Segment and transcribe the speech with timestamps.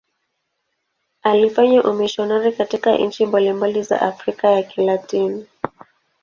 [1.23, 5.45] Alifanya umisionari katika nchi mbalimbali za Amerika ya Kilatini.